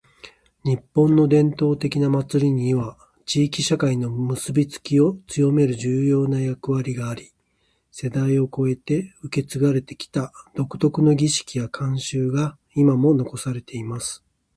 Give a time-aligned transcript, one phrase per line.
[0.65, 7.31] •「日本の伝統的な祭りには、地域社会の結びつきを強める重要な役割があり、
[7.91, 14.25] 世代を超えて受け継がれてきた独特の儀式や慣習が今も残されています。」